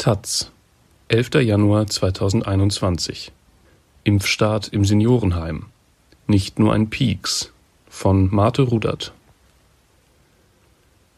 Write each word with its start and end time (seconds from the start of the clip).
taz 0.00 0.50
11. 1.08 1.42
Januar 1.42 1.86
2021 1.86 3.32
Impfstart 4.02 4.68
im 4.68 4.86
Seniorenheim. 4.86 5.66
Nicht 6.26 6.58
nur 6.58 6.72
ein 6.72 6.88
Pieks 6.88 7.52
von 7.86 8.34
Marte 8.34 8.62
Rudert. 8.62 9.12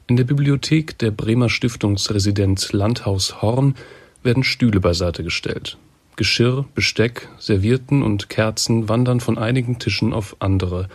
In 0.08 0.16
der 0.16 0.24
Bibliothek 0.24 0.98
der 0.98 1.12
Bremer 1.12 1.48
Stiftungsresidenz 1.48 2.72
Landhaus 2.72 3.40
Horn 3.40 3.76
werden 4.24 4.42
Stühle 4.42 4.80
beiseite 4.80 5.22
gestellt. 5.22 5.78
Geschirr, 6.16 6.64
Besteck, 6.74 7.28
Servietten 7.38 8.02
und 8.02 8.30
Kerzen 8.30 8.88
wandern 8.88 9.20
von 9.20 9.38
einigen 9.38 9.78
Tischen 9.78 10.12
auf 10.12 10.34
andere. 10.40 10.88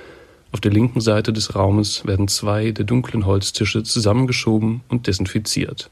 Auf 0.51 0.59
der 0.59 0.73
linken 0.73 0.99
Seite 0.99 1.31
des 1.31 1.55
Raumes 1.55 2.05
werden 2.05 2.27
zwei 2.27 2.71
der 2.71 2.83
dunklen 2.83 3.25
Holztische 3.25 3.83
zusammengeschoben 3.83 4.81
und 4.89 5.07
desinfiziert. 5.07 5.89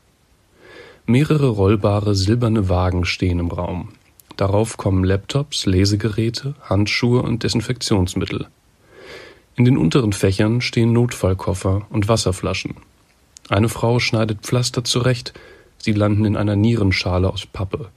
Mehrere 1.08 1.50
rollbare 1.50 2.16
silberne 2.16 2.68
Wagen 2.68 3.06
stehen 3.06 3.38
im 3.38 3.52
Raum. 3.52 3.90
Darauf 4.38 4.76
kommen 4.78 5.04
Laptops, 5.04 5.68
Lesegeräte, 5.68 6.56
Handschuhe 6.64 7.22
und 7.22 7.44
Desinfektionsmittel. 7.44 8.48
In 9.56 9.66
den 9.66 9.78
unteren 9.78 10.14
Fächern 10.14 10.62
stehen 10.62 10.94
Notfallkoffer 10.94 11.86
und 11.92 12.08
Wasserflaschen. 12.08 12.78
Eine 13.50 13.70
Frau 13.70 14.00
schneidet 14.00 14.42
Pflaster 14.42 14.84
zurecht, 14.84 15.34
sie 15.78 15.92
landen 15.92 16.26
in 16.26 16.36
einer 16.36 16.56
Nierenschale 16.56 17.32
aus 17.32 17.46
Pappe. 17.46 17.90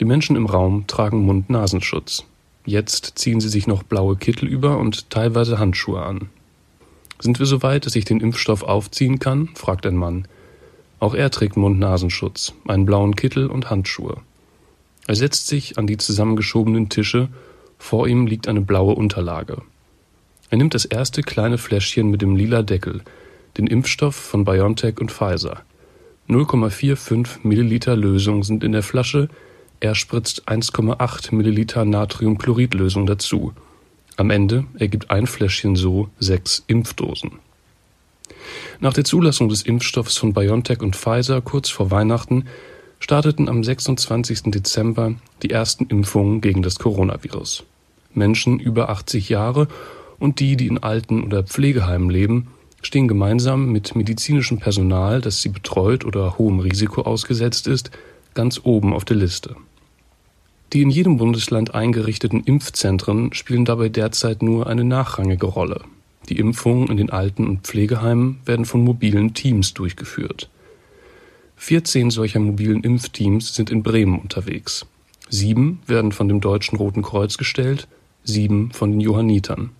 Die 0.00 0.04
Menschen 0.04 0.34
im 0.34 0.46
Raum 0.46 0.88
tragen 0.88 1.24
Mund-Nasenschutz. 1.24 2.24
Jetzt 2.66 3.12
ziehen 3.14 3.40
sie 3.40 3.48
sich 3.48 3.68
noch 3.68 3.84
blaue 3.84 4.16
Kittel 4.16 4.48
über 4.48 4.78
und 4.78 5.08
teilweise 5.10 5.60
Handschuhe 5.60 6.02
an. 6.02 6.28
Sind 7.20 7.38
wir 7.38 7.46
so 7.46 7.62
weit, 7.62 7.86
dass 7.86 7.94
ich 7.94 8.04
den 8.04 8.20
Impfstoff 8.20 8.64
aufziehen 8.64 9.20
kann? 9.20 9.50
fragt 9.54 9.86
ein 9.86 9.96
Mann. 9.96 10.26
Auch 11.00 11.14
er 11.14 11.30
trägt 11.30 11.56
Mund-Nasenschutz, 11.56 12.54
einen 12.66 12.86
blauen 12.86 13.14
Kittel 13.14 13.46
und 13.46 13.70
Handschuhe. 13.70 14.16
Er 15.06 15.14
setzt 15.14 15.46
sich 15.46 15.78
an 15.78 15.86
die 15.86 15.96
zusammengeschobenen 15.96 16.88
Tische, 16.88 17.28
vor 17.78 18.08
ihm 18.08 18.26
liegt 18.26 18.48
eine 18.48 18.60
blaue 18.60 18.94
Unterlage. 18.94 19.62
Er 20.50 20.58
nimmt 20.58 20.74
das 20.74 20.84
erste 20.84 21.22
kleine 21.22 21.58
Fläschchen 21.58 22.10
mit 22.10 22.22
dem 22.22 22.34
lila 22.34 22.62
Deckel, 22.62 23.02
den 23.56 23.66
Impfstoff 23.66 24.16
von 24.16 24.44
BioNTech 24.44 25.00
und 25.00 25.12
Pfizer. 25.12 25.62
0,45 26.28 27.38
Milliliter 27.42 27.96
Lösung 27.96 28.42
sind 28.42 28.64
in 28.64 28.72
der 28.72 28.82
Flasche, 28.82 29.28
er 29.80 29.94
spritzt 29.94 30.48
1,8 30.48 31.34
Milliliter 31.34 31.84
Natriumchloridlösung 31.84 33.06
dazu. 33.06 33.52
Am 34.16 34.30
Ende 34.30 34.64
ergibt 34.78 35.10
ein 35.10 35.26
Fläschchen 35.26 35.76
so 35.76 36.08
sechs 36.18 36.64
Impfdosen. 36.66 37.38
Nach 38.80 38.92
der 38.92 39.04
Zulassung 39.04 39.48
des 39.48 39.62
Impfstoffs 39.62 40.16
von 40.16 40.32
BioNTech 40.32 40.80
und 40.80 40.96
Pfizer 40.96 41.40
kurz 41.40 41.70
vor 41.70 41.90
Weihnachten 41.90 42.44
starteten 43.00 43.48
am 43.48 43.62
26. 43.62 44.44
Dezember 44.46 45.14
die 45.42 45.50
ersten 45.50 45.86
Impfungen 45.86 46.40
gegen 46.40 46.62
das 46.62 46.78
Coronavirus. 46.78 47.64
Menschen 48.14 48.58
über 48.58 48.88
80 48.88 49.28
Jahre 49.28 49.68
und 50.18 50.40
die, 50.40 50.56
die 50.56 50.66
in 50.66 50.78
Alten- 50.78 51.22
oder 51.24 51.42
Pflegeheimen 51.42 52.10
leben, 52.10 52.48
stehen 52.82 53.08
gemeinsam 53.08 53.70
mit 53.70 53.94
medizinischem 53.96 54.58
Personal, 54.58 55.20
das 55.20 55.42
sie 55.42 55.48
betreut 55.48 56.04
oder 56.04 56.38
hohem 56.38 56.60
Risiko 56.60 57.02
ausgesetzt 57.02 57.66
ist, 57.66 57.90
ganz 58.34 58.60
oben 58.62 58.92
auf 58.92 59.04
der 59.04 59.16
Liste. 59.16 59.56
Die 60.72 60.82
in 60.82 60.90
jedem 60.90 61.16
Bundesland 61.16 61.74
eingerichteten 61.74 62.44
Impfzentren 62.44 63.32
spielen 63.32 63.64
dabei 63.64 63.88
derzeit 63.88 64.42
nur 64.42 64.66
eine 64.66 64.84
nachrangige 64.84 65.46
Rolle. 65.46 65.80
Die 66.28 66.38
Impfungen 66.38 66.88
in 66.88 66.98
den 66.98 67.10
Alten- 67.10 67.46
und 67.46 67.62
Pflegeheimen 67.62 68.40
werden 68.44 68.66
von 68.66 68.84
mobilen 68.84 69.34
Teams 69.34 69.72
durchgeführt. 69.74 70.50
14 71.56 72.10
solcher 72.10 72.38
mobilen 72.38 72.84
Impfteams 72.84 73.54
sind 73.54 73.70
in 73.70 73.82
Bremen 73.82 74.18
unterwegs. 74.18 74.86
Sieben 75.30 75.80
werden 75.86 76.12
von 76.12 76.28
dem 76.28 76.40
Deutschen 76.40 76.76
Roten 76.76 77.02
Kreuz 77.02 77.36
gestellt, 77.36 77.88
sieben 78.24 78.70
von 78.72 78.90
den 78.90 79.00
Johannitern. 79.00 79.70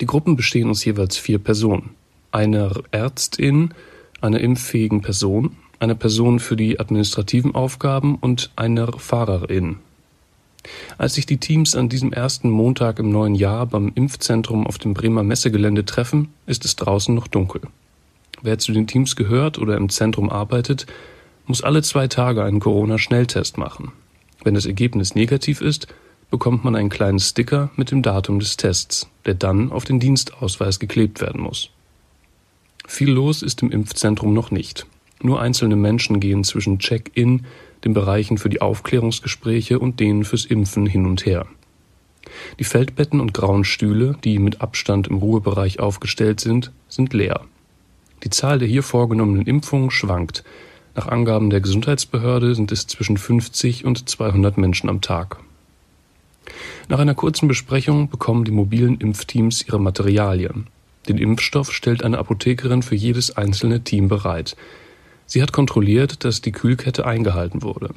Die 0.00 0.06
Gruppen 0.06 0.36
bestehen 0.36 0.70
aus 0.70 0.84
jeweils 0.84 1.16
vier 1.18 1.38
Personen. 1.38 1.90
Einer 2.32 2.72
Ärztin, 2.90 3.74
einer 4.20 4.40
impffähigen 4.40 5.02
Person, 5.02 5.56
einer 5.78 5.94
Person 5.94 6.40
für 6.40 6.56
die 6.56 6.80
administrativen 6.80 7.54
Aufgaben 7.54 8.16
und 8.16 8.50
einer 8.56 8.92
Fahrerin, 8.92 9.76
als 10.98 11.14
sich 11.14 11.26
die 11.26 11.38
Teams 11.38 11.74
an 11.74 11.88
diesem 11.88 12.12
ersten 12.12 12.50
Montag 12.50 12.98
im 12.98 13.10
neuen 13.10 13.34
Jahr 13.34 13.66
beim 13.66 13.92
Impfzentrum 13.94 14.66
auf 14.66 14.78
dem 14.78 14.94
Bremer 14.94 15.22
Messegelände 15.22 15.84
treffen, 15.84 16.28
ist 16.46 16.64
es 16.64 16.76
draußen 16.76 17.14
noch 17.14 17.26
dunkel. 17.26 17.62
Wer 18.42 18.58
zu 18.58 18.72
den 18.72 18.86
Teams 18.86 19.16
gehört 19.16 19.58
oder 19.58 19.76
im 19.76 19.88
Zentrum 19.88 20.30
arbeitet, 20.30 20.86
muss 21.46 21.62
alle 21.62 21.82
zwei 21.82 22.08
Tage 22.08 22.44
einen 22.44 22.60
Corona-Schnelltest 22.60 23.58
machen. 23.58 23.92
Wenn 24.44 24.54
das 24.54 24.66
Ergebnis 24.66 25.14
negativ 25.14 25.60
ist, 25.60 25.88
bekommt 26.30 26.64
man 26.64 26.76
einen 26.76 26.88
kleinen 26.88 27.18
Sticker 27.18 27.70
mit 27.76 27.90
dem 27.90 28.02
Datum 28.02 28.38
des 28.38 28.56
Tests, 28.56 29.08
der 29.26 29.34
dann 29.34 29.72
auf 29.72 29.84
den 29.84 30.00
Dienstausweis 30.00 30.78
geklebt 30.78 31.20
werden 31.20 31.40
muss. 31.40 31.70
Viel 32.86 33.10
los 33.10 33.42
ist 33.42 33.62
im 33.62 33.70
Impfzentrum 33.70 34.32
noch 34.32 34.50
nicht. 34.50 34.86
Nur 35.22 35.40
einzelne 35.40 35.76
Menschen 35.76 36.18
gehen 36.18 36.44
zwischen 36.44 36.78
Check-in, 36.78 37.44
den 37.84 37.94
Bereichen 37.94 38.38
für 38.38 38.48
die 38.48 38.60
Aufklärungsgespräche 38.60 39.78
und 39.78 40.00
denen 40.00 40.24
fürs 40.24 40.44
Impfen 40.44 40.86
hin 40.86 41.06
und 41.06 41.26
her. 41.26 41.46
Die 42.58 42.64
Feldbetten 42.64 43.20
und 43.20 43.34
grauen 43.34 43.64
Stühle, 43.64 44.16
die 44.24 44.38
mit 44.38 44.60
Abstand 44.60 45.08
im 45.08 45.16
Ruhebereich 45.16 45.80
aufgestellt 45.80 46.40
sind, 46.40 46.72
sind 46.88 47.12
leer. 47.12 47.40
Die 48.22 48.30
Zahl 48.30 48.58
der 48.58 48.68
hier 48.68 48.82
vorgenommenen 48.82 49.46
Impfungen 49.46 49.90
schwankt. 49.90 50.44
Nach 50.94 51.08
Angaben 51.08 51.50
der 51.50 51.60
Gesundheitsbehörde 51.60 52.54
sind 52.54 52.72
es 52.72 52.86
zwischen 52.86 53.16
50 53.16 53.84
und 53.84 54.08
200 54.08 54.58
Menschen 54.58 54.90
am 54.90 55.00
Tag. 55.00 55.38
Nach 56.88 56.98
einer 56.98 57.14
kurzen 57.14 57.48
Besprechung 57.48 58.10
bekommen 58.10 58.44
die 58.44 58.50
mobilen 58.50 58.98
Impfteams 58.98 59.62
ihre 59.66 59.80
Materialien. 59.80 60.66
Den 61.08 61.18
Impfstoff 61.18 61.72
stellt 61.72 62.04
eine 62.04 62.18
Apothekerin 62.18 62.82
für 62.82 62.96
jedes 62.96 63.36
einzelne 63.36 63.82
Team 63.82 64.08
bereit. 64.08 64.56
Sie 65.30 65.42
hat 65.42 65.52
kontrolliert, 65.52 66.24
dass 66.24 66.40
die 66.40 66.50
Kühlkette 66.50 67.06
eingehalten 67.06 67.62
wurde. 67.62 67.90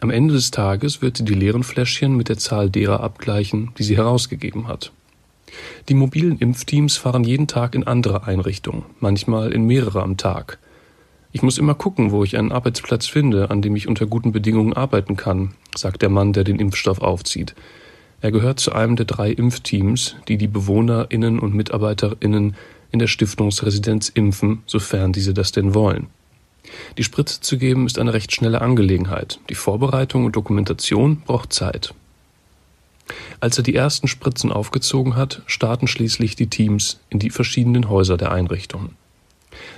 Am 0.00 0.10
Ende 0.10 0.34
des 0.34 0.50
Tages 0.50 1.00
wird 1.00 1.16
sie 1.16 1.24
die 1.24 1.32
leeren 1.32 1.62
Fläschchen 1.62 2.14
mit 2.14 2.28
der 2.28 2.36
Zahl 2.36 2.68
derer 2.68 3.00
abgleichen, 3.00 3.70
die 3.78 3.84
sie 3.84 3.96
herausgegeben 3.96 4.68
hat. 4.68 4.92
Die 5.88 5.94
mobilen 5.94 6.38
Impfteams 6.40 6.98
fahren 6.98 7.24
jeden 7.24 7.46
Tag 7.46 7.74
in 7.74 7.86
andere 7.86 8.24
Einrichtungen, 8.24 8.82
manchmal 9.00 9.50
in 9.50 9.64
mehrere 9.64 10.02
am 10.02 10.18
Tag. 10.18 10.58
Ich 11.32 11.40
muss 11.40 11.56
immer 11.56 11.74
gucken, 11.74 12.10
wo 12.10 12.22
ich 12.22 12.36
einen 12.36 12.52
Arbeitsplatz 12.52 13.06
finde, 13.06 13.50
an 13.50 13.62
dem 13.62 13.74
ich 13.74 13.88
unter 13.88 14.04
guten 14.04 14.30
Bedingungen 14.30 14.74
arbeiten 14.74 15.16
kann, 15.16 15.54
sagt 15.74 16.02
der 16.02 16.10
Mann, 16.10 16.34
der 16.34 16.44
den 16.44 16.58
Impfstoff 16.58 17.00
aufzieht. 17.00 17.54
Er 18.20 18.30
gehört 18.30 18.60
zu 18.60 18.72
einem 18.72 18.96
der 18.96 19.06
drei 19.06 19.30
Impfteams, 19.30 20.16
die 20.28 20.36
die 20.36 20.48
Bewohnerinnen 20.48 21.38
und 21.38 21.54
Mitarbeiterinnen 21.54 22.56
in 22.90 22.98
der 22.98 23.06
Stiftungsresidenz 23.06 24.08
impfen, 24.08 24.62
sofern 24.66 25.12
diese 25.12 25.34
das 25.34 25.52
denn 25.52 25.74
wollen. 25.74 26.08
Die 26.96 27.04
Spritze 27.04 27.40
zu 27.40 27.58
geben 27.58 27.86
ist 27.86 27.98
eine 27.98 28.12
recht 28.12 28.32
schnelle 28.32 28.60
Angelegenheit. 28.60 29.40
Die 29.48 29.54
Vorbereitung 29.54 30.24
und 30.24 30.36
Dokumentation 30.36 31.20
braucht 31.20 31.52
Zeit. 31.52 31.94
Als 33.40 33.56
er 33.56 33.64
die 33.64 33.74
ersten 33.74 34.08
Spritzen 34.08 34.52
aufgezogen 34.52 35.16
hat, 35.16 35.42
starten 35.46 35.86
schließlich 35.86 36.36
die 36.36 36.48
Teams 36.48 37.00
in 37.08 37.18
die 37.18 37.30
verschiedenen 37.30 37.88
Häuser 37.88 38.16
der 38.16 38.32
Einrichtung. 38.32 38.90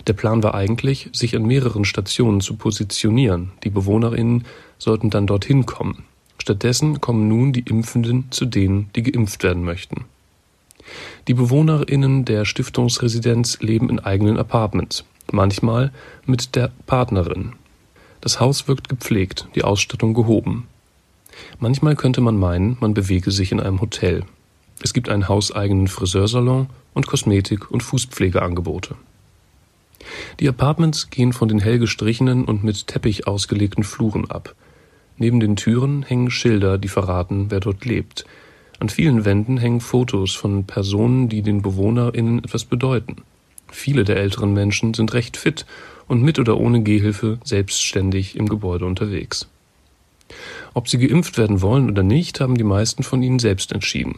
Der 0.07 0.15
Plan 0.15 0.43
war 0.43 0.55
eigentlich, 0.55 1.09
sich 1.13 1.37
an 1.37 1.45
mehreren 1.45 1.85
Stationen 1.85 2.41
zu 2.41 2.57
positionieren. 2.57 3.53
Die 3.65 3.71
Bewohnerinnen 3.71 4.45
sollten 4.79 5.11
dann 5.11 5.27
dorthin 5.27 5.67
kommen. 5.67 6.05
Stattdessen 6.39 7.01
kommen 7.01 7.29
nun 7.29 7.53
die 7.53 7.61
Impfenden 7.61 8.31
zu 8.31 8.47
denen, 8.47 8.91
die 8.97 9.03
geimpft 9.03 9.43
werden 9.43 9.63
möchten. 9.63 10.07
Die 11.29 11.35
BewohnerInnen 11.35 12.25
der 12.25 12.45
Stiftungsresidenz 12.45 13.61
leben 13.61 13.91
in 13.91 14.01
eigenen 14.01 14.39
Apartments, 14.39 15.05
manchmal 15.31 15.93
mit 16.27 16.57
der 16.57 16.71
Partnerin. 16.87 17.53
Das 18.21 18.41
Haus 18.41 18.69
wirkt 18.69 18.89
gepflegt, 18.89 19.49
die 19.55 19.65
Ausstattung 19.65 20.15
gehoben. 20.15 20.67
Manchmal 21.59 21.97
könnte 21.97 22.21
man 22.21 22.37
meinen, 22.37 22.77
man 22.81 22.95
bewege 22.95 23.31
sich 23.31 23.53
in 23.53 23.61
einem 23.61 23.81
Hotel. 23.81 24.25
Es 24.83 24.93
gibt 24.93 25.09
einen 25.09 25.29
hauseigenen 25.29 25.89
Friseursalon 25.89 26.69
und 26.95 27.07
Kosmetik- 27.07 27.71
und 27.71 27.83
Fußpflegeangebote. 27.83 28.95
Die 30.41 30.49
Apartments 30.49 31.11
gehen 31.11 31.33
von 31.33 31.49
den 31.49 31.61
hell 31.61 31.79
gestrichenen 31.79 32.45
und 32.45 32.65
mit 32.65 32.87
Teppich 32.87 33.27
ausgelegten 33.27 33.85
Fluren 33.85 34.31
ab. 34.31 34.55
Neben 35.19 35.41
den 35.41 35.57
Türen 35.57 36.03
hängen 36.03 36.31
Schilder, 36.31 36.79
die 36.79 36.89
verraten, 36.89 37.51
wer 37.51 37.61
dort 37.61 37.85
lebt, 37.85 38.25
an 38.81 38.89
vielen 38.89 39.25
Wänden 39.25 39.59
hängen 39.59 39.81
Fotos 39.81 40.35
von 40.35 40.65
Personen, 40.65 41.29
die 41.29 41.43
den 41.43 41.63
BewohnerInnen 41.63 42.39
etwas 42.39 42.65
bedeuten. 42.65 43.17
Viele 43.71 44.05
der 44.05 44.17
älteren 44.17 44.53
Menschen 44.53 44.95
sind 44.95 45.13
recht 45.13 45.37
fit 45.37 45.67
und 46.09 46.23
mit 46.23 46.39
oder 46.39 46.59
ohne 46.59 46.83
Gehhilfe 46.83 47.39
selbstständig 47.45 48.37
im 48.37 48.49
Gebäude 48.49 48.87
unterwegs. 48.87 49.49
Ob 50.75 50.89
sie 50.89 50.99
geimpft 50.99 51.39
werden 51.39 51.61
wollen 51.63 51.91
oder 51.91 52.03
nicht, 52.03 52.41
haben 52.41 52.57
die 52.57 52.65
meisten 52.65 53.03
von 53.03 53.23
ihnen 53.23 53.39
selbst 53.39 53.73
entschieden. 53.73 54.17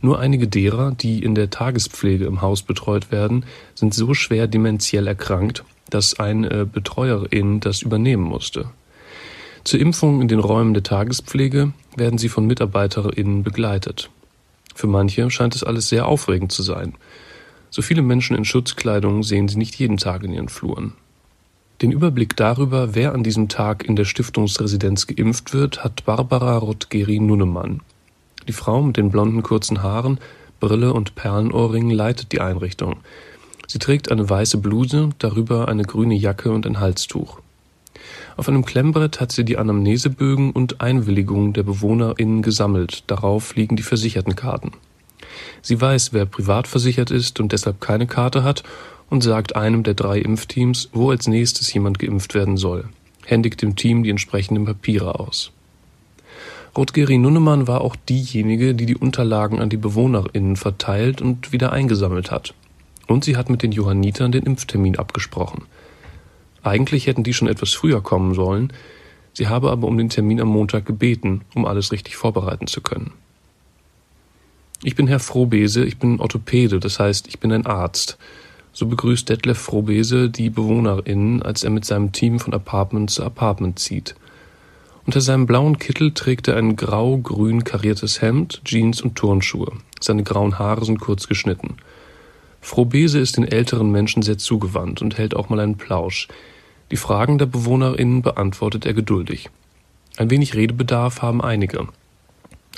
Nur 0.00 0.20
einige 0.20 0.46
derer, 0.46 0.92
die 0.92 1.22
in 1.22 1.34
der 1.34 1.50
Tagespflege 1.50 2.26
im 2.26 2.42
Haus 2.42 2.62
betreut 2.62 3.10
werden, 3.10 3.44
sind 3.74 3.94
so 3.94 4.14
schwer 4.14 4.46
dementiell 4.46 5.06
erkrankt, 5.06 5.64
dass 5.90 6.18
eine 6.18 6.66
Betreuerin 6.66 7.60
das 7.60 7.82
übernehmen 7.82 8.24
musste. 8.24 8.70
Zur 9.66 9.80
Impfung 9.80 10.22
in 10.22 10.28
den 10.28 10.38
Räumen 10.38 10.74
der 10.74 10.84
Tagespflege 10.84 11.72
werden 11.96 12.18
sie 12.18 12.28
von 12.28 12.46
MitarbeiterInnen 12.46 13.42
begleitet. 13.42 14.10
Für 14.76 14.86
manche 14.86 15.28
scheint 15.28 15.56
es 15.56 15.64
alles 15.64 15.88
sehr 15.88 16.06
aufregend 16.06 16.52
zu 16.52 16.62
sein. 16.62 16.94
So 17.70 17.82
viele 17.82 18.02
Menschen 18.02 18.36
in 18.36 18.44
Schutzkleidung 18.44 19.24
sehen 19.24 19.48
sie 19.48 19.58
nicht 19.58 19.74
jeden 19.74 19.96
Tag 19.96 20.22
in 20.22 20.32
ihren 20.32 20.48
Fluren. 20.48 20.92
Den 21.82 21.90
Überblick 21.90 22.36
darüber, 22.36 22.94
wer 22.94 23.12
an 23.12 23.24
diesem 23.24 23.48
Tag 23.48 23.82
in 23.82 23.96
der 23.96 24.04
Stiftungsresidenz 24.04 25.08
geimpft 25.08 25.52
wird, 25.52 25.82
hat 25.82 26.04
Barbara 26.04 26.58
Rottgeri-Nunnemann. 26.58 27.80
Die 28.46 28.52
Frau 28.52 28.80
mit 28.82 28.96
den 28.96 29.10
blonden 29.10 29.42
kurzen 29.42 29.82
Haaren, 29.82 30.20
Brille 30.60 30.92
und 30.92 31.16
Perlenohrringen 31.16 31.90
leitet 31.90 32.30
die 32.30 32.40
Einrichtung. 32.40 32.98
Sie 33.66 33.80
trägt 33.80 34.12
eine 34.12 34.30
weiße 34.30 34.58
Bluse, 34.58 35.10
darüber 35.18 35.66
eine 35.66 35.82
grüne 35.82 36.14
Jacke 36.14 36.52
und 36.52 36.66
ein 36.66 36.78
Halstuch. 36.78 37.40
Auf 38.36 38.48
einem 38.48 38.64
Klemmbrett 38.64 39.20
hat 39.20 39.32
sie 39.32 39.44
die 39.44 39.58
Anamnesebögen 39.58 40.52
und 40.52 40.80
Einwilligungen 40.80 41.52
der 41.52 41.62
BewohnerInnen 41.62 42.42
gesammelt. 42.42 43.04
Darauf 43.06 43.54
liegen 43.56 43.76
die 43.76 43.82
Versichertenkarten. 43.82 44.72
Sie 45.62 45.80
weiß, 45.80 46.12
wer 46.12 46.26
privat 46.26 46.66
versichert 46.66 47.10
ist 47.10 47.40
und 47.40 47.52
deshalb 47.52 47.80
keine 47.80 48.06
Karte 48.06 48.42
hat 48.42 48.62
und 49.10 49.22
sagt 49.22 49.56
einem 49.56 49.82
der 49.82 49.94
drei 49.94 50.18
Impfteams, 50.18 50.90
wo 50.92 51.10
als 51.10 51.26
nächstes 51.26 51.72
jemand 51.72 51.98
geimpft 51.98 52.34
werden 52.34 52.56
soll, 52.56 52.88
händigt 53.24 53.62
dem 53.62 53.76
Team 53.76 54.02
die 54.02 54.10
entsprechenden 54.10 54.64
Papiere 54.64 55.18
aus. 55.18 55.52
Rotgeri 56.76 57.16
Nunnemann 57.16 57.66
war 57.66 57.80
auch 57.80 57.96
diejenige, 57.96 58.74
die 58.74 58.84
die 58.84 58.96
Unterlagen 58.96 59.60
an 59.60 59.70
die 59.70 59.78
BewohnerInnen 59.78 60.56
verteilt 60.56 61.22
und 61.22 61.52
wieder 61.52 61.72
eingesammelt 61.72 62.30
hat. 62.30 62.52
Und 63.06 63.24
sie 63.24 63.36
hat 63.36 63.48
mit 63.48 63.62
den 63.62 63.72
Johannitern 63.72 64.32
den 64.32 64.44
Impftermin 64.44 64.98
abgesprochen. 64.98 65.62
Eigentlich 66.66 67.06
hätten 67.06 67.22
die 67.22 67.32
schon 67.32 67.46
etwas 67.46 67.74
früher 67.74 68.02
kommen 68.02 68.34
sollen, 68.34 68.72
sie 69.32 69.46
habe 69.46 69.70
aber 69.70 69.86
um 69.86 69.96
den 69.96 70.08
Termin 70.08 70.40
am 70.40 70.48
Montag 70.48 70.84
gebeten, 70.84 71.42
um 71.54 71.64
alles 71.64 71.92
richtig 71.92 72.16
vorbereiten 72.16 72.66
zu 72.66 72.80
können. 72.80 73.12
Ich 74.82 74.96
bin 74.96 75.06
Herr 75.06 75.20
Frohbese, 75.20 75.84
ich 75.84 75.98
bin 75.98 76.18
Orthopäde, 76.18 76.80
das 76.80 76.98
heißt, 76.98 77.28
ich 77.28 77.38
bin 77.38 77.52
ein 77.52 77.66
Arzt. 77.66 78.18
So 78.72 78.86
begrüßt 78.86 79.28
Detlef 79.28 79.58
Frohbese 79.58 80.28
die 80.28 80.50
BewohnerInnen, 80.50 81.40
als 81.40 81.62
er 81.62 81.70
mit 81.70 81.84
seinem 81.84 82.10
Team 82.10 82.40
von 82.40 82.52
Apartment 82.52 83.12
zu 83.12 83.22
Apartment 83.22 83.78
zieht. 83.78 84.16
Unter 85.06 85.20
seinem 85.20 85.46
blauen 85.46 85.78
Kittel 85.78 86.14
trägt 86.14 86.48
er 86.48 86.56
ein 86.56 86.74
grau-grün 86.74 87.62
kariertes 87.62 88.20
Hemd, 88.22 88.62
Jeans 88.64 89.00
und 89.00 89.14
Turnschuhe. 89.14 89.70
Seine 90.00 90.24
grauen 90.24 90.58
Haare 90.58 90.84
sind 90.84 90.98
kurz 90.98 91.28
geschnitten. 91.28 91.76
Frohbese 92.60 93.20
ist 93.20 93.36
den 93.36 93.46
älteren 93.46 93.92
Menschen 93.92 94.22
sehr 94.22 94.36
zugewandt 94.36 95.00
und 95.00 95.16
hält 95.16 95.36
auch 95.36 95.48
mal 95.48 95.60
einen 95.60 95.76
Plausch. 95.76 96.26
Die 96.90 96.96
Fragen 96.96 97.38
der 97.38 97.46
BewohnerInnen 97.46 98.22
beantwortet 98.22 98.86
er 98.86 98.94
geduldig. 98.94 99.50
Ein 100.16 100.30
wenig 100.30 100.54
Redebedarf 100.54 101.20
haben 101.20 101.42
einige. 101.42 101.88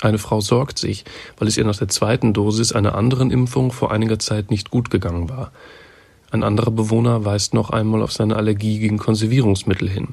Eine 0.01 0.17
Frau 0.17 0.41
sorgt 0.41 0.79
sich, 0.79 1.05
weil 1.37 1.47
es 1.47 1.57
ihr 1.57 1.65
nach 1.65 1.77
der 1.77 1.89
zweiten 1.89 2.33
Dosis 2.33 2.71
einer 2.71 2.95
anderen 2.95 3.31
Impfung 3.31 3.71
vor 3.71 3.91
einiger 3.91 4.17
Zeit 4.17 4.49
nicht 4.49 4.71
gut 4.71 4.89
gegangen 4.89 5.29
war. 5.29 5.51
Ein 6.31 6.43
anderer 6.43 6.71
Bewohner 6.71 7.25
weist 7.25 7.53
noch 7.53 7.69
einmal 7.69 8.01
auf 8.01 8.11
seine 8.11 8.35
Allergie 8.35 8.79
gegen 8.79 8.97
Konservierungsmittel 8.97 9.89
hin. 9.89 10.09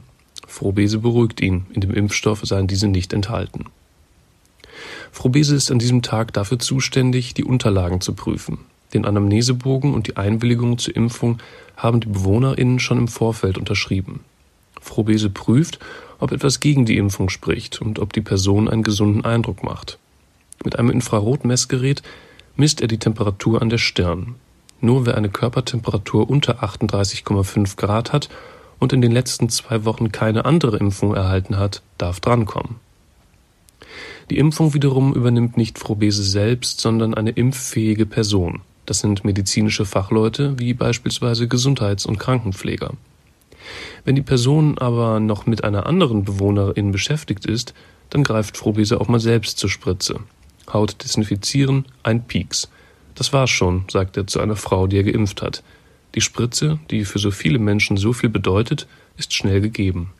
Frohbese 0.46 0.98
beruhigt 0.98 1.40
ihn, 1.40 1.66
in 1.72 1.80
dem 1.80 1.92
Impfstoff 1.92 2.40
seien 2.44 2.66
diese 2.66 2.88
nicht 2.88 3.12
enthalten. 3.12 3.66
Frohbese 5.10 5.54
ist 5.56 5.70
an 5.70 5.78
diesem 5.78 6.02
Tag 6.02 6.32
dafür 6.32 6.58
zuständig, 6.58 7.34
die 7.34 7.44
Unterlagen 7.44 8.00
zu 8.00 8.14
prüfen. 8.14 8.58
Den 8.92 9.04
Anamnesebogen 9.04 9.94
und 9.94 10.06
die 10.06 10.16
Einwilligung 10.16 10.78
zur 10.78 10.96
Impfung 10.96 11.38
haben 11.76 12.00
die 12.00 12.08
BewohnerInnen 12.08 12.78
schon 12.78 12.98
im 12.98 13.08
Vorfeld 13.08 13.58
unterschrieben. 13.58 14.20
Frohbese 14.80 15.30
prüft, 15.30 15.78
ob 16.18 16.32
etwas 16.32 16.60
gegen 16.60 16.86
die 16.86 16.96
Impfung 16.96 17.28
spricht 17.28 17.80
und 17.80 17.98
ob 17.98 18.12
die 18.12 18.20
Person 18.20 18.68
einen 18.68 18.82
gesunden 18.82 19.24
Eindruck 19.24 19.62
macht. 19.62 19.98
Mit 20.64 20.78
einem 20.78 20.90
Infrarotmessgerät 20.90 22.02
misst 22.56 22.80
er 22.80 22.88
die 22.88 22.98
Temperatur 22.98 23.60
an 23.60 23.68
der 23.68 23.78
Stirn. 23.78 24.36
Nur 24.80 25.06
wer 25.06 25.16
eine 25.16 25.28
Körpertemperatur 25.28 26.28
unter 26.28 26.62
38,5 26.62 27.76
Grad 27.76 28.12
hat 28.12 28.28
und 28.78 28.92
in 28.92 29.00
den 29.00 29.12
letzten 29.12 29.48
zwei 29.48 29.84
Wochen 29.84 30.12
keine 30.12 30.44
andere 30.44 30.78
Impfung 30.78 31.14
erhalten 31.14 31.58
hat, 31.58 31.82
darf 31.98 32.20
drankommen. 32.20 32.76
Die 34.30 34.38
Impfung 34.38 34.74
wiederum 34.74 35.14
übernimmt 35.14 35.56
nicht 35.56 35.78
Frohbese 35.78 36.22
selbst, 36.22 36.80
sondern 36.80 37.14
eine 37.14 37.30
impffähige 37.30 38.06
Person. 38.06 38.60
Das 38.86 39.00
sind 39.00 39.24
medizinische 39.24 39.84
Fachleute 39.84 40.58
wie 40.58 40.72
beispielsweise 40.72 41.48
Gesundheits- 41.48 42.06
und 42.06 42.18
Krankenpfleger. 42.18 42.92
Wenn 44.04 44.14
die 44.14 44.22
Person 44.22 44.78
aber 44.78 45.18
noch 45.18 45.46
mit 45.46 45.64
einer 45.64 45.86
anderen 45.86 46.24
Bewohnerin 46.24 46.92
beschäftigt 46.92 47.46
ist, 47.46 47.74
dann 48.10 48.22
greift 48.22 48.56
Frohbese 48.56 49.00
auch 49.00 49.08
mal 49.08 49.18
selbst 49.18 49.58
zur 49.58 49.68
Spritze. 49.68 50.20
Haut 50.72 51.02
desinfizieren, 51.02 51.84
ein 52.04 52.24
Pieks. 52.26 52.68
Das 53.16 53.32
war's 53.32 53.50
schon, 53.50 53.84
sagt 53.90 54.16
er 54.16 54.28
zu 54.28 54.40
einer 54.40 54.56
Frau, 54.56 54.86
die 54.86 54.98
er 54.98 55.04
geimpft 55.04 55.42
hat. 55.42 55.64
Die 56.14 56.20
Spritze, 56.20 56.78
die 56.90 57.04
für 57.04 57.18
so 57.18 57.32
viele 57.32 57.58
Menschen 57.58 57.96
so 57.96 58.12
viel 58.12 58.28
bedeutet, 58.30 58.86
ist 59.16 59.34
schnell 59.34 59.60
gegeben. 59.60 60.12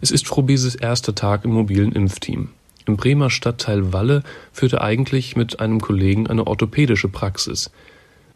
Es 0.00 0.10
ist 0.10 0.28
Frohbeses 0.28 0.76
erster 0.76 1.14
Tag 1.14 1.44
im 1.44 1.52
mobilen 1.52 1.92
Impfteam. 1.92 2.50
Im 2.88 2.96
Bremer 2.96 3.28
Stadtteil 3.28 3.92
Walle 3.92 4.22
führt 4.50 4.72
er 4.72 4.80
eigentlich 4.80 5.36
mit 5.36 5.60
einem 5.60 5.78
Kollegen 5.78 6.26
eine 6.26 6.46
orthopädische 6.46 7.10
Praxis. 7.10 7.70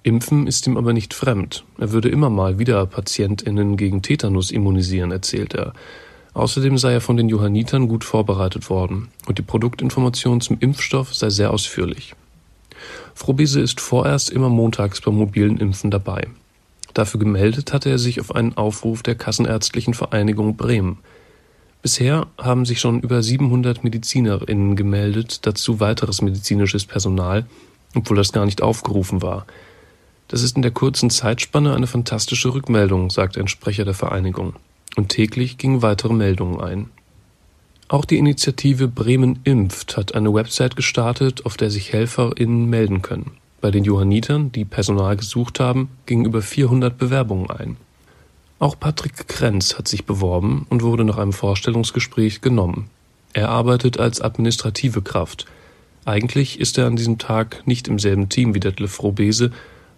Impfen 0.03 0.47
ist 0.47 0.67
ihm 0.67 0.77
aber 0.77 0.93
nicht 0.93 1.15
fremd. 1.15 1.65
Er 1.79 1.93
würde 1.93 2.11
immer 2.11 2.29
mal 2.29 2.59
wieder 2.59 2.85
PatientInnen 2.85 3.79
gegen 3.79 4.03
Tetanus 4.03 4.51
immunisieren, 4.51 5.11
erzählt 5.11 5.55
er. 5.55 5.73
Außerdem 6.35 6.77
sei 6.77 6.93
er 6.93 7.01
von 7.01 7.17
den 7.17 7.31
Johannitern 7.31 7.89
gut 7.89 8.05
vorbereitet 8.05 8.69
worden 8.69 9.09
und 9.27 9.39
die 9.39 9.43
Produktinformation 9.43 10.43
zum 10.43 10.59
Impfstoff 10.61 11.15
sei 11.15 11.31
sehr 11.31 11.51
ausführlich. 11.51 12.15
Frohbese 13.15 13.59
ist 13.59 13.81
vorerst 13.81 14.29
immer 14.29 14.51
montags 14.51 15.01
beim 15.01 15.15
mobilen 15.15 15.57
Impfen 15.57 15.91
dabei. 15.91 16.29
Dafür 16.93 17.21
gemeldet 17.21 17.73
hatte 17.73 17.89
er 17.89 17.99
sich 17.99 18.21
auf 18.21 18.35
einen 18.35 18.59
Aufruf 18.59 19.03
der 19.03 19.15
Kassenärztlichen 19.15 19.95
Vereinigung 19.95 20.57
Bremen. 20.57 20.99
Bisher 21.83 22.29
haben 22.39 22.65
sich 22.65 22.79
schon 22.79 23.01
über 23.01 23.23
700 23.23 23.83
MedizinerInnen 23.83 24.77
gemeldet, 24.77 25.45
dazu 25.47 25.81
weiteres 25.81 26.23
medizinisches 26.23 26.85
Personal, 26.85 27.45
obwohl 27.97 28.17
das 28.17 28.33
gar 28.33 28.45
nicht 28.45 28.63
aufgerufen 28.63 29.21
war. 29.21 29.47
Das 30.29 30.43
ist 30.43 30.55
in 30.55 30.63
der 30.63 30.71
kurzen 30.71 31.11
Zeitspanne 31.11 31.75
eine 31.75 31.89
fantastische 31.89 32.55
Rückmeldung, 32.55 33.11
sagt 33.11 33.37
ein 33.37 33.49
Sprecher 33.49 33.85
der 33.85 33.95
Vereinigung. 33.95 34.55
Und 34.97 35.09
täglich 35.09 35.59
gingen 35.59 35.83
weitere 35.83 36.15
Meldungen 36.15 36.61
ein. 36.61 36.89
Auch 37.89 38.05
die 38.05 38.17
Initiative 38.17 38.87
Bremen 38.89 39.41
impft 39.43 39.97
hat 39.97 40.15
eine 40.15 40.33
Website 40.33 40.77
gestartet, 40.77 41.45
auf 41.45 41.57
der 41.57 41.71
sich 41.71 41.93
HelferInnen 41.93 42.71
melden 42.71 43.03
können. 43.03 43.33
Bei 43.61 43.71
den 43.71 43.85
Johannitern, 43.85 44.53
die 44.53 44.65
Personal 44.65 45.17
gesucht 45.17 45.61
haben, 45.61 45.91
gingen 46.07 46.25
über 46.25 46.43
400 46.43 46.97
Bewerbungen 46.97 47.51
ein. 47.51 47.77
Auch 48.63 48.79
Patrick 48.79 49.27
Krenz 49.27 49.77
hat 49.77 49.89
sich 49.89 50.05
beworben 50.05 50.67
und 50.71 50.85
wurde 50.85 51.05
nach 51.05 51.19
einem 51.19 51.33
Vorstellungsgespräch 51.33 52.43
genommen. 52.43 52.89
Er 53.33 53.49
arbeitet 53.49 53.99
als 53.99 54.21
administrative 54.21 55.03
Kraft. 55.03 55.47
Eigentlich 56.05 56.61
ist 56.61 56.79
er 56.79 56.87
an 56.87 56.95
diesem 56.95 57.19
Tag 57.19 57.67
nicht 57.67 57.89
im 57.89 57.99
selben 57.99 58.29
Team 58.29 58.55
wie 58.55 58.61
Detlef 58.61 58.93
Frohbese, 58.93 59.51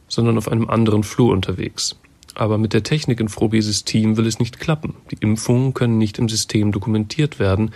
sondern 0.09 0.39
auf 0.39 0.49
einem 0.49 0.71
anderen 0.71 1.03
Flur 1.03 1.31
unterwegs. 1.35 1.97
Aber 2.35 2.57
mit 2.57 2.73
der 2.73 2.83
Technik 2.83 3.21
in 3.21 3.29
Frohbeses 3.29 3.85
Team 3.85 4.17
will 4.17 4.27
es 4.27 4.39
nicht 4.39 4.59
klappen. 4.59 4.95
Die 5.11 5.19
Impfungen 5.21 5.75
können 5.75 5.99
nicht 5.99 6.19
im 6.19 6.31
System 6.31 6.73
dokumentiert 6.73 7.39
werden. 7.39 7.73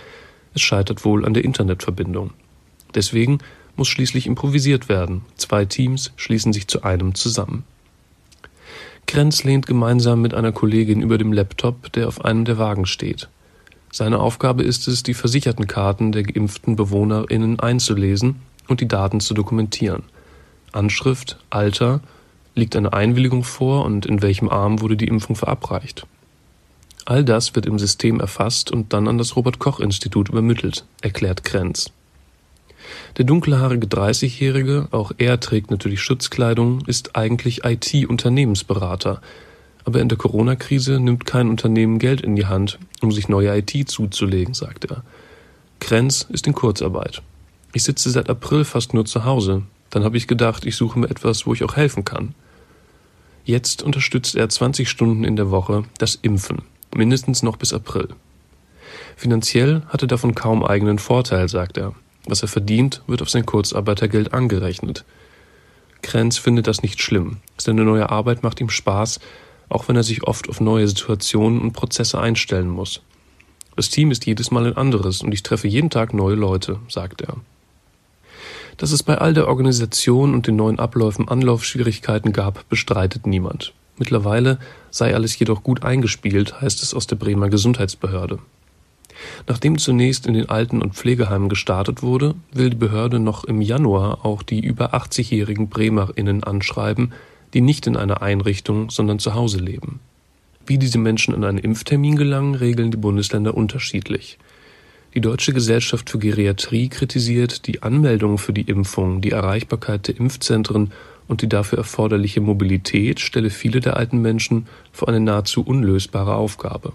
Es 0.55 0.63
scheitert 0.63 1.05
wohl 1.05 1.23
an 1.23 1.35
der 1.35 1.45
Internetverbindung. 1.45 2.31
Deswegen 2.95 3.37
muss 3.75 3.89
schließlich 3.89 4.25
improvisiert 4.25 4.89
werden. 4.89 5.21
Zwei 5.35 5.65
Teams 5.65 6.13
schließen 6.15 6.51
sich 6.51 6.67
zu 6.67 6.81
einem 6.81 7.13
zusammen. 7.13 7.63
Krenz 9.09 9.43
lehnt 9.43 9.65
gemeinsam 9.65 10.21
mit 10.21 10.35
einer 10.35 10.51
Kollegin 10.51 11.01
über 11.01 11.17
dem 11.17 11.33
Laptop, 11.33 11.91
der 11.93 12.07
auf 12.07 12.23
einem 12.23 12.45
der 12.45 12.59
Wagen 12.59 12.85
steht. 12.85 13.27
Seine 13.91 14.19
Aufgabe 14.19 14.61
ist 14.61 14.87
es, 14.87 15.01
die 15.01 15.15
versicherten 15.15 15.65
Karten 15.65 16.11
der 16.11 16.21
geimpften 16.21 16.75
BewohnerInnen 16.75 17.59
einzulesen 17.59 18.35
und 18.67 18.81
die 18.81 18.87
Daten 18.87 19.19
zu 19.19 19.33
dokumentieren. 19.33 20.03
Anschrift, 20.73 21.39
Alter, 21.49 22.01
liegt 22.53 22.75
eine 22.75 22.93
Einwilligung 22.93 23.43
vor 23.43 23.83
und 23.83 24.05
in 24.05 24.21
welchem 24.21 24.47
Arm 24.47 24.79
wurde 24.79 24.95
die 24.95 25.07
Impfung 25.07 25.35
verabreicht. 25.35 26.05
All 27.05 27.25
das 27.25 27.55
wird 27.55 27.65
im 27.65 27.79
System 27.79 28.19
erfasst 28.19 28.69
und 28.69 28.93
dann 28.93 29.07
an 29.07 29.17
das 29.17 29.35
Robert 29.35 29.57
Koch 29.57 29.79
Institut 29.79 30.29
übermittelt, 30.29 30.85
erklärt 31.01 31.43
Krenz. 31.43 31.91
Der 33.17 33.25
dunkelhaarige 33.25 33.87
30-Jährige, 33.87 34.87
auch 34.91 35.11
er 35.17 35.39
trägt 35.39 35.71
natürlich 35.71 36.01
Schutzkleidung, 36.01 36.81
ist 36.85 37.15
eigentlich 37.15 37.63
IT-Unternehmensberater. 37.65 39.21
Aber 39.85 39.99
in 40.01 40.09
der 40.09 40.17
Corona-Krise 40.17 40.99
nimmt 40.99 41.25
kein 41.25 41.49
Unternehmen 41.49 41.99
Geld 41.99 42.21
in 42.21 42.35
die 42.35 42.45
Hand, 42.45 42.79
um 43.01 43.11
sich 43.11 43.27
neue 43.27 43.57
IT 43.57 43.89
zuzulegen, 43.89 44.53
sagt 44.53 44.85
er. 44.85 45.03
Krenz 45.79 46.27
ist 46.29 46.47
in 46.47 46.53
Kurzarbeit. 46.53 47.21
Ich 47.73 47.83
sitze 47.83 48.09
seit 48.09 48.29
April 48.29 48.65
fast 48.65 48.93
nur 48.93 49.05
zu 49.05 49.25
Hause. 49.25 49.63
Dann 49.89 50.03
habe 50.03 50.17
ich 50.17 50.27
gedacht, 50.27 50.65
ich 50.65 50.75
suche 50.75 50.99
mir 50.99 51.09
etwas, 51.09 51.45
wo 51.45 51.53
ich 51.53 51.63
auch 51.63 51.75
helfen 51.75 52.05
kann. 52.05 52.35
Jetzt 53.45 53.81
unterstützt 53.81 54.35
er 54.35 54.49
20 54.49 54.89
Stunden 54.89 55.23
in 55.23 55.35
der 55.35 55.49
Woche 55.49 55.83
das 55.97 56.15
Impfen, 56.15 56.61
mindestens 56.93 57.41
noch 57.41 57.57
bis 57.57 57.73
April. 57.73 58.09
Finanziell 59.15 59.81
hat 59.87 60.01
er 60.01 60.07
davon 60.07 60.35
kaum 60.35 60.63
eigenen 60.63 60.99
Vorteil, 60.99 61.49
sagt 61.49 61.77
er. 61.77 61.93
Was 62.29 62.43
er 62.43 62.47
verdient, 62.47 63.01
wird 63.07 63.23
auf 63.23 63.29
sein 63.31 63.47
Kurzarbeitergeld 63.47 64.33
angerechnet. 64.35 65.03
Krenz 66.03 66.37
findet 66.37 66.67
das 66.67 66.83
nicht 66.83 67.01
schlimm. 67.01 67.37
Seine 67.57 67.83
neue 67.83 68.09
Arbeit 68.11 68.43
macht 68.43 68.61
ihm 68.61 68.69
Spaß, 68.69 69.19
auch 69.67 69.87
wenn 69.87 69.95
er 69.95 70.03
sich 70.03 70.23
oft 70.23 70.47
auf 70.47 70.61
neue 70.61 70.87
Situationen 70.87 71.59
und 71.59 71.73
Prozesse 71.73 72.19
einstellen 72.19 72.69
muss. 72.69 73.01
Das 73.75 73.89
Team 73.89 74.11
ist 74.11 74.27
jedes 74.27 74.51
Mal 74.51 74.67
ein 74.67 74.77
anderes 74.77 75.23
und 75.23 75.33
ich 75.33 75.41
treffe 75.41 75.67
jeden 75.67 75.89
Tag 75.89 76.13
neue 76.13 76.35
Leute, 76.35 76.77
sagt 76.87 77.21
er. 77.21 77.37
Dass 78.77 78.91
es 78.91 79.01
bei 79.01 79.17
all 79.17 79.33
der 79.33 79.47
Organisation 79.47 80.35
und 80.35 80.45
den 80.45 80.55
neuen 80.55 80.77
Abläufen 80.77 81.27
Anlaufschwierigkeiten 81.27 82.31
gab, 82.31 82.69
bestreitet 82.69 83.25
niemand. 83.25 83.73
Mittlerweile 83.97 84.59
sei 84.91 85.15
alles 85.15 85.37
jedoch 85.39 85.63
gut 85.63 85.83
eingespielt, 85.83 86.61
heißt 86.61 86.83
es 86.83 86.93
aus 86.93 87.07
der 87.07 87.15
Bremer 87.15 87.49
Gesundheitsbehörde. 87.49 88.37
Nachdem 89.47 89.77
zunächst 89.77 90.27
in 90.27 90.33
den 90.33 90.49
Alten- 90.49 90.81
und 90.81 90.95
Pflegeheimen 90.95 91.49
gestartet 91.49 92.01
wurde, 92.03 92.35
will 92.51 92.69
die 92.69 92.77
Behörde 92.77 93.19
noch 93.19 93.43
im 93.43 93.61
Januar 93.61 94.25
auch 94.25 94.43
die 94.43 94.59
über 94.59 94.93
80-jährigen 94.93 95.69
BremerInnen 95.69 96.43
anschreiben, 96.43 97.13
die 97.53 97.61
nicht 97.61 97.87
in 97.87 97.95
einer 97.95 98.21
Einrichtung, 98.21 98.89
sondern 98.89 99.19
zu 99.19 99.33
Hause 99.33 99.59
leben. 99.59 99.99
Wie 100.65 100.77
diese 100.77 100.99
Menschen 100.99 101.33
an 101.33 101.43
einen 101.43 101.57
Impftermin 101.57 102.15
gelangen, 102.15 102.55
regeln 102.55 102.91
die 102.91 102.97
Bundesländer 102.97 103.55
unterschiedlich. 103.55 104.37
Die 105.15 105.21
Deutsche 105.21 105.53
Gesellschaft 105.53 106.11
für 106.11 106.19
Geriatrie 106.19 106.87
kritisiert 106.89 107.65
die 107.65 107.81
Anmeldung 107.81 108.37
für 108.37 108.53
die 108.53 108.61
Impfung, 108.61 109.21
die 109.21 109.31
Erreichbarkeit 109.31 110.07
der 110.07 110.19
Impfzentren 110.19 110.91
und 111.27 111.41
die 111.41 111.49
dafür 111.49 111.79
erforderliche 111.79 112.41
Mobilität 112.41 113.19
stelle 113.19 113.49
viele 113.49 113.79
der 113.79 113.97
alten 113.97 114.21
Menschen 114.21 114.67
vor 114.91 115.07
eine 115.07 115.19
nahezu 115.19 115.63
unlösbare 115.63 116.35
Aufgabe. 116.35 116.93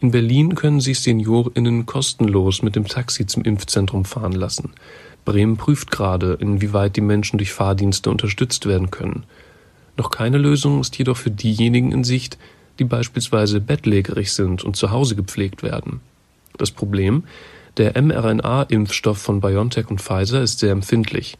In 0.00 0.10
Berlin 0.10 0.54
können 0.54 0.80
sich 0.80 1.00
SeniorInnen 1.00 1.86
kostenlos 1.86 2.62
mit 2.62 2.76
dem 2.76 2.86
Taxi 2.86 3.26
zum 3.26 3.44
Impfzentrum 3.44 4.04
fahren 4.04 4.32
lassen. 4.32 4.70
Bremen 5.24 5.56
prüft 5.56 5.90
gerade, 5.90 6.34
inwieweit 6.40 6.96
die 6.96 7.02
Menschen 7.02 7.38
durch 7.38 7.52
Fahrdienste 7.52 8.10
unterstützt 8.10 8.66
werden 8.66 8.90
können. 8.90 9.24
Noch 9.96 10.10
keine 10.10 10.38
Lösung 10.38 10.80
ist 10.80 10.96
jedoch 10.96 11.16
für 11.16 11.30
diejenigen 11.30 11.92
in 11.92 12.04
Sicht, 12.04 12.38
die 12.78 12.84
beispielsweise 12.84 13.60
bettlägerig 13.60 14.32
sind 14.32 14.64
und 14.64 14.76
zu 14.76 14.90
Hause 14.90 15.14
gepflegt 15.14 15.62
werden. 15.62 16.00
Das 16.56 16.70
Problem? 16.70 17.24
Der 17.76 18.00
mRNA-Impfstoff 18.00 19.18
von 19.18 19.40
BioNTech 19.40 19.90
und 19.90 20.00
Pfizer 20.00 20.42
ist 20.42 20.58
sehr 20.58 20.72
empfindlich. 20.72 21.36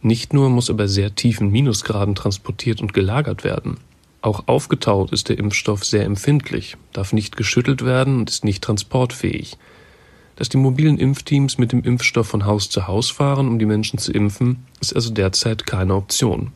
Nicht 0.00 0.32
nur 0.32 0.50
muss 0.50 0.68
er 0.68 0.76
bei 0.76 0.86
sehr 0.86 1.14
tiefen 1.14 1.50
Minusgraden 1.50 2.14
transportiert 2.14 2.80
und 2.80 2.94
gelagert 2.94 3.44
werden. 3.44 3.78
Auch 4.22 4.44
aufgetaut 4.46 5.12
ist 5.12 5.28
der 5.28 5.38
Impfstoff 5.38 5.84
sehr 5.84 6.04
empfindlich, 6.04 6.76
darf 6.92 7.12
nicht 7.12 7.36
geschüttelt 7.36 7.84
werden 7.84 8.18
und 8.18 8.30
ist 8.30 8.44
nicht 8.44 8.62
transportfähig. 8.62 9.56
Dass 10.36 10.48
die 10.48 10.56
mobilen 10.56 10.98
Impfteams 10.98 11.58
mit 11.58 11.72
dem 11.72 11.82
Impfstoff 11.82 12.26
von 12.26 12.44
Haus 12.44 12.68
zu 12.68 12.86
Haus 12.86 13.10
fahren, 13.10 13.48
um 13.48 13.58
die 13.58 13.66
Menschen 13.66 13.98
zu 13.98 14.12
impfen, 14.12 14.66
ist 14.80 14.94
also 14.94 15.12
derzeit 15.12 15.66
keine 15.66 15.94
Option. 15.94 16.52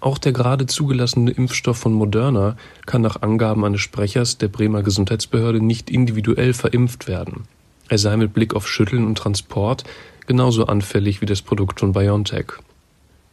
Auch 0.00 0.18
der 0.18 0.32
gerade 0.32 0.66
zugelassene 0.66 1.30
Impfstoff 1.30 1.78
von 1.78 1.92
Moderna 1.92 2.56
kann 2.86 3.02
nach 3.02 3.22
Angaben 3.22 3.64
eines 3.64 3.80
Sprechers 3.80 4.38
der 4.38 4.48
Bremer 4.48 4.82
Gesundheitsbehörde 4.82 5.64
nicht 5.64 5.90
individuell 5.90 6.52
verimpft 6.52 7.06
werden. 7.08 7.44
Er 7.88 7.98
sei 7.98 8.16
mit 8.16 8.34
Blick 8.34 8.54
auf 8.54 8.68
Schütteln 8.68 9.06
und 9.06 9.18
Transport 9.18 9.84
genauso 10.26 10.66
anfällig 10.66 11.20
wie 11.20 11.26
das 11.26 11.42
Produkt 11.42 11.80
von 11.80 11.92
BioNTech. 11.92 12.54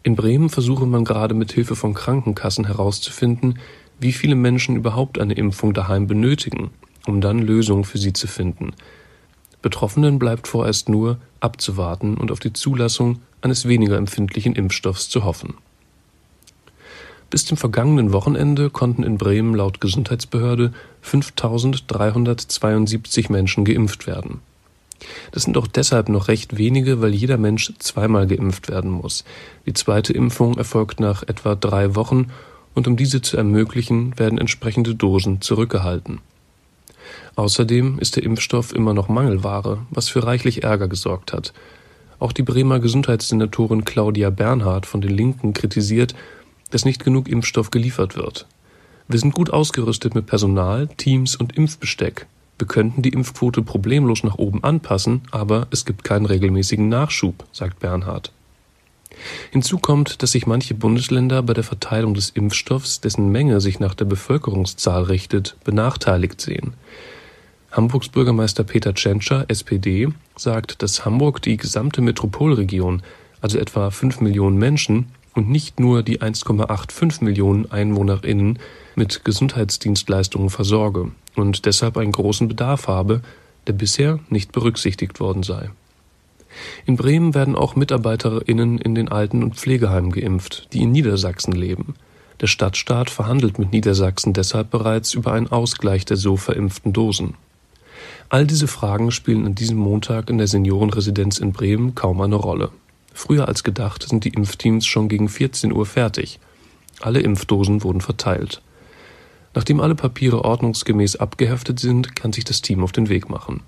In 0.03 0.15
Bremen 0.15 0.49
versuche 0.49 0.87
man 0.87 1.05
gerade 1.05 1.35
mit 1.35 1.51
Hilfe 1.51 1.75
von 1.75 1.93
Krankenkassen 1.93 2.65
herauszufinden, 2.65 3.59
wie 3.99 4.13
viele 4.13 4.33
Menschen 4.35 4.75
überhaupt 4.75 5.19
eine 5.19 5.33
Impfung 5.33 5.73
daheim 5.73 6.07
benötigen, 6.07 6.71
um 7.05 7.21
dann 7.21 7.37
Lösungen 7.39 7.83
für 7.83 7.99
sie 7.99 8.13
zu 8.13 8.25
finden. 8.27 8.73
Betroffenen 9.61 10.17
bleibt 10.17 10.47
vorerst 10.47 10.89
nur 10.89 11.19
abzuwarten 11.39 12.17
und 12.17 12.31
auf 12.31 12.39
die 12.39 12.53
Zulassung 12.53 13.21
eines 13.41 13.67
weniger 13.67 13.97
empfindlichen 13.97 14.55
Impfstoffs 14.55 15.07
zu 15.07 15.23
hoffen. 15.23 15.53
Bis 17.29 17.45
zum 17.45 17.57
vergangenen 17.57 18.11
Wochenende 18.11 18.71
konnten 18.71 19.03
in 19.03 19.19
Bremen 19.19 19.53
laut 19.55 19.79
Gesundheitsbehörde 19.79 20.73
5372 21.01 23.29
Menschen 23.29 23.65
geimpft 23.65 24.07
werden. 24.07 24.39
Das 25.31 25.43
sind 25.43 25.57
auch 25.57 25.67
deshalb 25.67 26.09
noch 26.09 26.27
recht 26.27 26.57
wenige, 26.57 27.01
weil 27.01 27.13
jeder 27.13 27.37
Mensch 27.37 27.73
zweimal 27.79 28.27
geimpft 28.27 28.69
werden 28.69 28.91
muss. 28.91 29.23
Die 29.65 29.73
zweite 29.73 30.13
Impfung 30.13 30.57
erfolgt 30.57 30.99
nach 30.99 31.23
etwa 31.23 31.55
drei 31.55 31.95
Wochen 31.95 32.27
und 32.73 32.87
um 32.87 32.95
diese 32.95 33.21
zu 33.21 33.37
ermöglichen, 33.37 34.17
werden 34.17 34.37
entsprechende 34.37 34.95
Dosen 34.95 35.41
zurückgehalten. 35.41 36.19
Außerdem 37.35 37.99
ist 37.99 38.15
der 38.15 38.23
Impfstoff 38.23 38.73
immer 38.73 38.93
noch 38.93 39.09
Mangelware, 39.09 39.79
was 39.89 40.09
für 40.09 40.23
reichlich 40.23 40.63
Ärger 40.63 40.87
gesorgt 40.87 41.33
hat. 41.33 41.53
Auch 42.19 42.31
die 42.31 42.43
Bremer 42.43 42.79
Gesundheitssenatorin 42.79 43.83
Claudia 43.83 44.29
Bernhard 44.29 44.85
von 44.85 45.01
den 45.01 45.11
Linken 45.11 45.53
kritisiert, 45.53 46.13
dass 46.69 46.85
nicht 46.85 47.03
genug 47.03 47.27
Impfstoff 47.27 47.71
geliefert 47.71 48.15
wird. 48.15 48.47
Wir 49.07 49.19
sind 49.19 49.33
gut 49.33 49.49
ausgerüstet 49.49 50.15
mit 50.15 50.27
Personal, 50.27 50.87
Teams 50.97 51.35
und 51.35 51.57
Impfbesteck. 51.57 52.27
Wir 52.61 52.67
könnten 52.67 53.01
die 53.01 53.09
Impfquote 53.09 53.63
problemlos 53.63 54.23
nach 54.23 54.37
oben 54.37 54.63
anpassen, 54.63 55.23
aber 55.31 55.65
es 55.71 55.83
gibt 55.83 56.03
keinen 56.03 56.27
regelmäßigen 56.27 56.89
Nachschub, 56.89 57.43
sagt 57.51 57.79
Bernhard. 57.79 58.31
Hinzu 59.49 59.79
kommt, 59.79 60.21
dass 60.21 60.33
sich 60.33 60.45
manche 60.45 60.75
Bundesländer 60.75 61.41
bei 61.41 61.55
der 61.55 61.63
Verteilung 61.63 62.13
des 62.13 62.29
Impfstoffs, 62.29 63.01
dessen 63.01 63.31
Menge 63.31 63.61
sich 63.61 63.79
nach 63.79 63.95
der 63.95 64.05
Bevölkerungszahl 64.05 65.01
richtet, 65.01 65.55
benachteiligt 65.63 66.39
sehen. 66.39 66.75
Hamburgs 67.71 68.09
Bürgermeister 68.09 68.63
Peter 68.63 68.93
Tschentscher, 68.93 69.45
SPD, 69.47 70.09
sagt, 70.35 70.83
dass 70.83 71.03
Hamburg 71.03 71.41
die 71.41 71.57
gesamte 71.57 72.01
Metropolregion, 72.01 73.01
also 73.41 73.57
etwa 73.57 73.89
fünf 73.89 74.21
Millionen 74.21 74.59
Menschen, 74.59 75.07
und 75.33 75.49
nicht 75.49 75.79
nur 75.79 76.03
die 76.03 76.21
1,85 76.21 77.23
Millionen 77.23 77.71
EinwohnerInnen 77.71 78.59
mit 78.95 79.25
Gesundheitsdienstleistungen 79.25 80.51
versorge 80.51 81.09
und 81.35 81.65
deshalb 81.65 81.97
einen 81.97 82.11
großen 82.11 82.47
Bedarf 82.47 82.87
habe, 82.87 83.21
der 83.67 83.73
bisher 83.73 84.19
nicht 84.29 84.51
berücksichtigt 84.51 85.19
worden 85.19 85.43
sei. 85.43 85.69
In 86.85 86.97
Bremen 86.97 87.33
werden 87.33 87.55
auch 87.55 87.75
MitarbeiterInnen 87.75 88.77
in 88.77 88.95
den 88.95 89.09
Alten- 89.09 89.43
und 89.43 89.55
Pflegeheimen 89.55 90.11
geimpft, 90.11 90.67
die 90.73 90.81
in 90.81 90.91
Niedersachsen 90.91 91.53
leben. 91.53 91.95
Der 92.41 92.47
Stadtstaat 92.47 93.09
verhandelt 93.09 93.59
mit 93.59 93.71
Niedersachsen 93.71 94.33
deshalb 94.33 94.71
bereits 94.71 95.13
über 95.13 95.31
einen 95.33 95.47
Ausgleich 95.47 96.05
der 96.05 96.17
so 96.17 96.37
verimpften 96.37 96.91
Dosen. 96.91 97.35
All 98.29 98.47
diese 98.47 98.67
Fragen 98.67 99.11
spielen 99.11 99.45
an 99.45 99.55
diesem 99.55 99.77
Montag 99.77 100.29
in 100.29 100.37
der 100.37 100.47
Seniorenresidenz 100.47 101.37
in 101.37 101.51
Bremen 101.51 101.95
kaum 101.95 102.19
eine 102.21 102.35
Rolle. 102.35 102.71
Früher 103.13 103.47
als 103.47 103.63
gedacht 103.63 104.07
sind 104.07 104.23
die 104.23 104.29
Impfteams 104.29 104.85
schon 104.85 105.09
gegen 105.09 105.29
14 105.29 105.71
Uhr 105.71 105.85
fertig. 105.85 106.39
Alle 107.01 107.19
Impfdosen 107.19 107.83
wurden 107.83 108.01
verteilt. 108.01 108.61
Nachdem 109.53 109.79
alle 109.81 109.95
Papiere 109.95 110.45
ordnungsgemäß 110.45 111.17
abgeheftet 111.17 111.79
sind, 111.79 112.15
kann 112.15 112.33
sich 112.33 112.45
das 112.45 112.61
Team 112.61 112.83
auf 112.83 112.91
den 112.91 113.09
Weg 113.09 113.29
machen. 113.29 113.61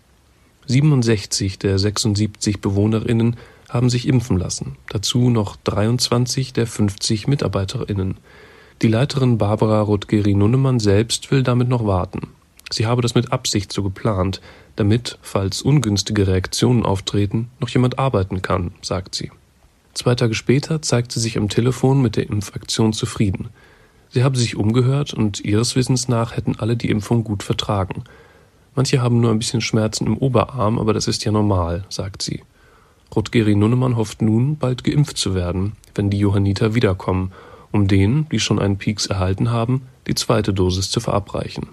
67 0.68 1.60
der 1.60 1.78
76 1.78 2.62
BewohnerInnen 2.62 3.36
haben 3.70 3.90
sich 3.90 4.08
impfen 4.08 4.38
lassen, 4.38 4.78
dazu 4.90 5.30
noch 5.30 5.58
23 5.64 6.54
der 6.54 6.68
50 6.68 7.28
MitarbeiterInnen. 7.28 8.18
Die 8.82 8.88
Leiterin 8.88 9.38
Barbara 9.38 9.82
Rotgeri-Nunnemann 9.82 10.80
selbst 10.80 11.32
will 11.32 11.44
damit 11.44 11.70
noch 11.70 11.86
warten. 11.86 12.28
Sie 12.72 12.86
habe 12.86 13.02
das 13.02 13.16
mit 13.16 13.32
Absicht 13.32 13.72
so 13.72 13.84
geplant, 13.84 14.42
damit, 14.76 15.18
falls 15.22 15.62
ungünstige 15.62 16.28
Reaktionen 16.28 16.86
auftreten, 16.86 17.50
noch 17.60 17.70
jemand 17.70 18.00
arbeiten 18.00 18.42
kann, 18.42 18.72
sagt 18.82 19.16
sie. 19.16 19.32
Zwei 19.94 20.16
Tage 20.16 20.34
später 20.34 20.82
zeigt 20.82 21.12
sie 21.12 21.20
sich 21.20 21.38
am 21.38 21.50
Telefon 21.50 22.02
mit 22.02 22.16
der 22.16 22.30
Impfaktion 22.30 22.94
zufrieden. 22.94 23.50
Sie 24.14 24.24
habe 24.24 24.38
sich 24.38 24.56
umgehört 24.56 25.12
und 25.16 25.44
ihres 25.44 25.76
Wissens 25.76 26.08
nach 26.08 26.38
hätten 26.38 26.60
alle 26.60 26.78
die 26.78 26.92
Impfung 26.92 27.24
gut 27.24 27.42
vertragen. 27.42 28.04
Manche 28.76 29.02
haben 29.02 29.20
nur 29.20 29.32
ein 29.32 29.40
bisschen 29.40 29.60
Schmerzen 29.60 30.06
im 30.06 30.20
Oberarm, 30.20 30.78
aber 30.78 30.94
das 30.94 31.08
ist 31.08 31.26
ja 31.26 31.32
normal, 31.32 31.84
sagt 31.90 32.22
sie. 32.22 32.44
Rotgeri 33.16 33.56
Nunnemann 33.56 33.98
hofft 33.98 34.22
nun, 34.22 34.58
bald 34.58 34.84
geimpft 34.84 35.18
zu 35.18 35.34
werden, 35.34 35.72
wenn 35.96 36.12
die 36.12 36.20
Johanniter 36.20 36.76
wiederkommen, 36.76 37.32
um 37.72 37.88
denen, 37.88 38.30
die 38.30 38.40
schon 38.40 38.60
einen 38.60 38.78
Pieks 38.78 39.08
erhalten 39.08 39.50
haben, 39.50 39.82
die 40.06 40.14
zweite 40.14 40.54
Dosis 40.54 40.92
zu 40.92 41.00
verabreichen. 41.00 41.70